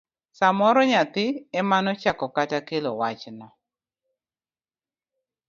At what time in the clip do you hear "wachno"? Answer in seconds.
2.99-3.47